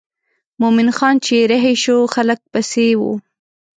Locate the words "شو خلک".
1.83-2.39